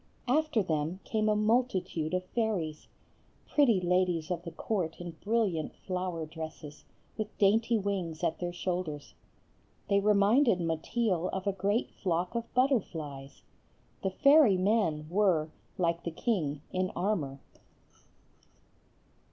[0.27, 2.87] After them came a multitude of fairies;
[3.47, 6.85] pretty ladies of the court in brilliant flower dresses,
[7.19, 9.13] with dainty wings at their shoulders.
[9.89, 13.43] They reminded Mateel of a great flock of butterflies.
[14.01, 17.39] The fairy men were, like the king, in armor.